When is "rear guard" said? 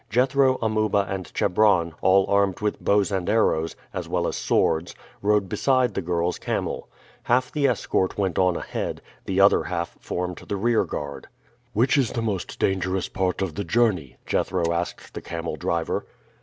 10.57-11.27